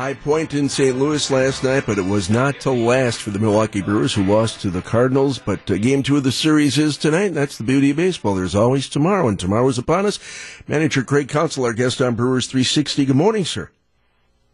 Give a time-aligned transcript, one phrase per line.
[0.00, 0.96] high point in St.
[0.96, 4.62] Louis last night, but it was not to last for the Milwaukee Brewers, who lost
[4.62, 5.38] to the Cardinals.
[5.38, 8.34] But uh, game two of the series is tonight, and that's the beauty of baseball.
[8.34, 10.18] There's always tomorrow, and tomorrow is upon us.
[10.66, 13.04] Manager Craig Counsell, our guest on Brewers 360.
[13.04, 13.70] Good morning, sir.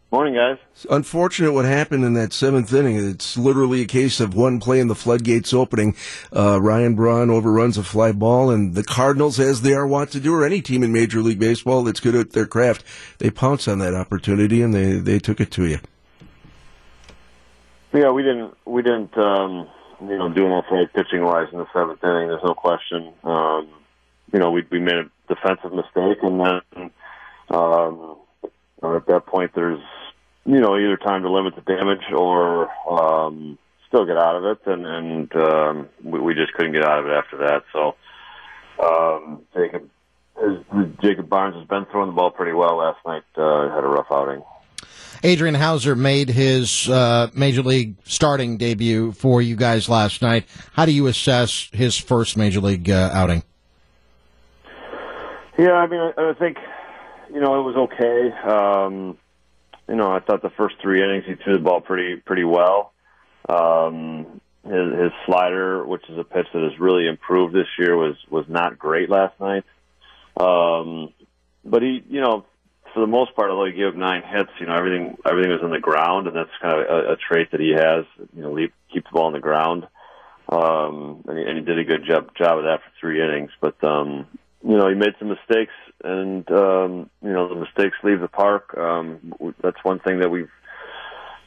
[0.09, 0.57] Morning, guys.
[0.71, 2.95] It's unfortunate what happened in that seventh inning.
[2.95, 5.97] It's literally a case of one play in the floodgates opening.
[6.33, 10.21] Uh, Ryan Braun overruns a fly ball, and the Cardinals, as they are wont to
[10.21, 12.85] do, or any team in Major League Baseball that's good at their craft,
[13.17, 15.79] they pounce on that opportunity and they, they took it to you.
[17.93, 19.67] Yeah, we didn't we didn't um,
[20.01, 22.27] you know do enough right pitching wise in the seventh inning.
[22.27, 23.11] There's no question.
[23.23, 23.67] Um,
[24.31, 26.91] you know, we we made a defensive mistake, and then
[27.49, 28.17] um,
[28.83, 29.79] at that point, there's
[30.47, 34.59] you know either time to limit the damage or um, still get out of it,
[34.65, 37.63] and and um, we, we just couldn't get out of it after that.
[37.73, 37.95] So
[38.83, 39.89] um, Jacob
[41.01, 43.23] Jacob Barnes has been throwing the ball pretty well last night.
[43.35, 44.41] Uh, had a rough outing.
[45.23, 50.45] Adrian Houser made his uh, major league starting debut for you guys last night.
[50.73, 53.43] How do you assess his first major league uh, outing?
[55.57, 56.57] Yeah, I mean, I, I think
[57.33, 58.31] you know, it was okay.
[58.47, 59.17] Um,
[59.87, 62.93] you know, I thought the first three innings he threw the ball pretty pretty well.
[63.47, 68.15] Um, his, his slider, which is a pitch that has really improved this year, was
[68.29, 69.63] was not great last night.
[70.39, 71.13] Um,
[71.63, 72.45] but he, you know,
[72.93, 75.61] for the most part, although he gave up nine hits, you know, everything everything was
[75.63, 78.05] on the ground, and that's kind of a, a trait that he has.
[78.35, 79.87] You know, leave, keep the ball on the ground.
[80.49, 83.51] Um, and, he, and he did a good job job of that for three innings.
[83.61, 84.27] But um,
[84.67, 85.73] you know, he made some mistakes,
[86.03, 88.77] and um, you know, the mistakes leave the park.
[88.77, 90.49] Um, that's one thing that we've,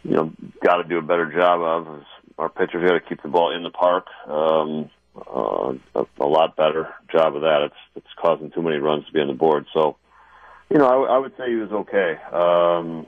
[0.02, 0.32] you know,
[0.64, 2.00] got to do a better job of.
[2.00, 2.06] Is
[2.38, 4.06] our pitchers got to keep the ball in the park.
[4.26, 7.64] Um, uh, a, a lot better job of that.
[7.66, 9.66] It's it's causing too many runs to be on the board.
[9.74, 9.98] So,
[10.70, 12.16] you know, I, I would say he was okay.
[12.32, 13.06] Um,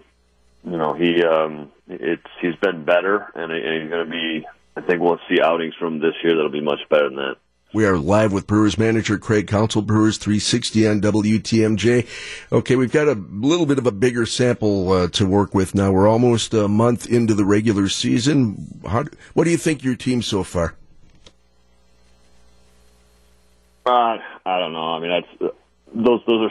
[0.63, 4.47] you know, he um, it's he's been better, and, and he's going to be.
[4.77, 7.37] I think we'll see outings from this year that'll be much better than that.
[7.75, 12.07] We are live with Brewers manager Craig Counsell, Brewers 360 on WTMJ.
[12.53, 15.91] Okay, we've got a little bit of a bigger sample uh, to work with now.
[15.91, 18.79] We're almost a month into the regular season.
[18.87, 20.75] How, what do you think your team so far?
[23.87, 24.93] Uh, I don't know.
[24.93, 25.55] I mean, that's
[25.95, 26.51] those those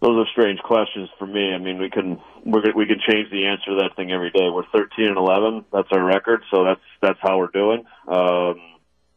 [0.00, 1.54] those are strange questions for me.
[1.54, 4.50] I mean, we can we're, we can change the answer to that thing every day.
[4.50, 5.64] We're 13 and 11.
[5.72, 7.84] That's our record, so that's that's how we're doing.
[8.08, 8.71] Um,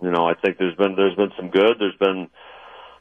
[0.06, 1.78] you know, I think there's been there's been some good.
[1.80, 2.30] There's been,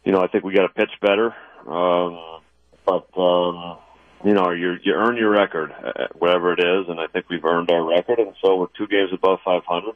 [0.05, 1.35] you know, I think we got to pitch better.
[1.67, 2.41] Um,
[2.87, 3.77] but um,
[4.25, 7.45] you know, you you earn your record, uh, whatever it is, and I think we've
[7.45, 8.21] earned our record.
[8.21, 9.95] And so we're two games above 500.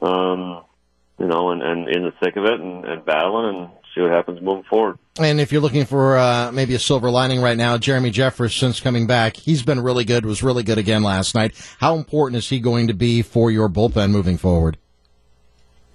[0.00, 0.64] Um,
[1.18, 4.10] you know, and, and in the thick of it, and, and battling, and see what
[4.10, 4.98] happens moving forward.
[5.20, 8.80] And if you're looking for uh, maybe a silver lining right now, Jeremy Jeffress, since
[8.80, 10.24] coming back, he's been really good.
[10.24, 11.54] Was really good again last night.
[11.78, 14.78] How important is he going to be for your bullpen moving forward?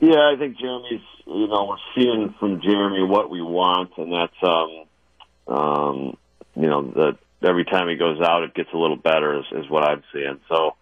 [0.04, 1.00] Yeah, I think Jeremy's.
[1.26, 6.18] You know, we're seeing from Jeremy what we want, and that's um, um,
[6.56, 9.40] you know that every time he goes out, it gets a little better.
[9.40, 10.42] Is, is what I'm seeing.
[10.50, 10.76] So,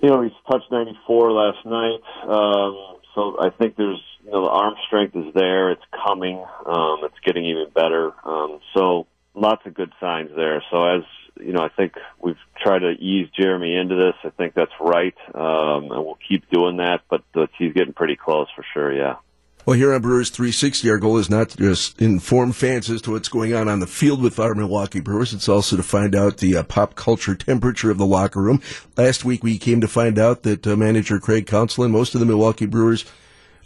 [0.00, 2.00] you know, he's touched 94 last night.
[2.22, 5.70] Um, so I think there's you know the arm strength is there.
[5.70, 6.42] It's coming.
[6.64, 8.12] Um, it's getting even better.
[8.24, 10.64] Um, so lots of good signs there.
[10.70, 11.02] So as
[11.38, 14.14] you know, I think we've tried to ease Jeremy into this.
[14.24, 17.02] I think that's right, um, and we'll keep doing that.
[17.10, 18.92] But uh, he's getting pretty close for sure.
[18.92, 19.16] Yeah.
[19.64, 23.12] Well, here on Brewers 360, our goal is not to just inform fans as to
[23.12, 25.32] what's going on on the field with our Milwaukee Brewers.
[25.32, 28.60] It's also to find out the uh, pop culture temperature of the locker room.
[28.96, 32.18] Last week, we came to find out that uh, manager Craig Counsell and most of
[32.18, 33.04] the Milwaukee Brewers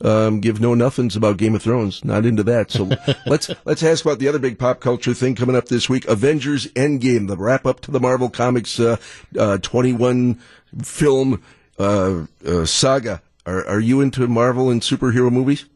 [0.01, 2.05] um, give no nothings about Game of Thrones.
[2.05, 2.71] Not into that.
[2.71, 2.91] So
[3.27, 6.67] let's let's ask about the other big pop culture thing coming up this week: Avengers
[6.69, 8.97] Endgame, the wrap up to the Marvel Comics uh,
[9.39, 10.41] uh, 21
[10.83, 11.43] film
[11.79, 13.23] uh, uh, saga.
[13.47, 15.67] Are, are you into Marvel and superhero movies?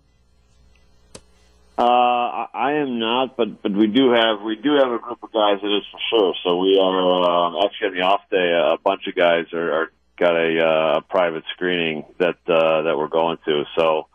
[1.79, 5.33] Uh, I am not, but but we do have we do have a group of
[5.33, 6.35] guys that is for sure.
[6.45, 8.53] So we are um, actually on the off day.
[8.53, 13.09] A bunch of guys are, are got a uh, private screening that uh, that we're
[13.09, 13.65] going to.
[13.77, 14.07] So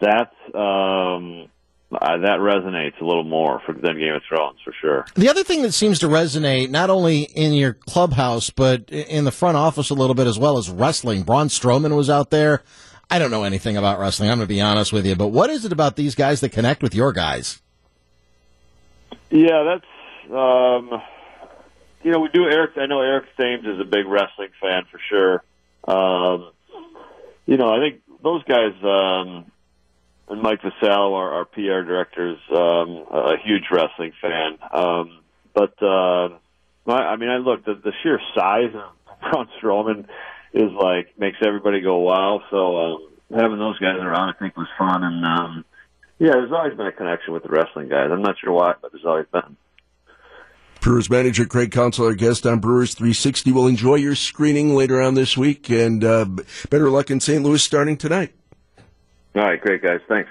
[0.00, 1.48] that um,
[1.92, 5.06] uh, that resonates a little more for, than Game of Thrones for sure.
[5.14, 9.32] The other thing that seems to resonate not only in your clubhouse but in the
[9.32, 11.22] front office a little bit as well is wrestling.
[11.22, 12.62] Braun Strowman was out there.
[13.10, 14.30] I don't know anything about wrestling.
[14.30, 16.50] I'm going to be honest with you, but what is it about these guys that
[16.50, 17.60] connect with your guys?
[19.30, 21.02] Yeah, that's um,
[22.02, 22.44] you know we do.
[22.44, 25.42] Eric, I know Eric Thames is a big wrestling fan for sure.
[25.86, 26.50] Um,
[27.46, 28.72] you know, I think those guys.
[28.82, 29.50] Um,
[30.30, 34.58] and Mike Vassallo, our, our PR director, is um, a huge wrestling fan.
[34.72, 35.18] Um,
[35.52, 36.28] but uh,
[36.86, 40.06] I, mean, I look the the sheer size of Braun Strowman
[40.52, 42.42] is like makes everybody go wow.
[42.50, 45.02] So um, having those guys around, I think, was fun.
[45.02, 45.64] And um,
[46.18, 48.10] yeah, there's always been a connection with the wrestling guys.
[48.12, 49.56] I'm not sure why, but there's always been.
[50.80, 53.52] Brewers manager Craig Counsell, our guest on Brewers 360.
[53.52, 56.24] will enjoy your screening later on this week, and uh,
[56.70, 57.42] better luck in St.
[57.42, 58.32] Louis starting tonight.
[59.34, 60.00] All right, great guys.
[60.08, 60.30] Thanks.